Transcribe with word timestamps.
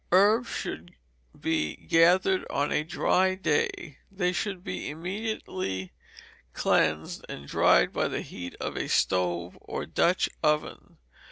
Herbs 0.11 0.49
should 0.49 0.95
be 1.39 1.75
gathered 1.75 2.43
on 2.49 2.71
a 2.71 2.83
dry 2.83 3.35
day; 3.35 3.99
they 4.09 4.31
should 4.33 4.63
be 4.63 4.89
immediately 4.89 5.91
well 5.91 6.49
cleansed, 6.53 7.23
and 7.29 7.47
dried 7.47 7.93
by 7.93 8.07
the 8.07 8.23
heat 8.23 8.55
of 8.55 8.75
a 8.75 8.89
stove 8.89 9.59
or 9.61 9.85
Dutch 9.85 10.27
oven. 10.41 10.97